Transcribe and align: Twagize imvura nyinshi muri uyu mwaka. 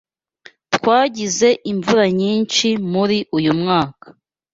Twagize 0.75 1.49
imvura 1.71 2.05
nyinshi 2.19 2.67
muri 2.91 3.17
uyu 3.37 3.51
mwaka. 3.59 4.05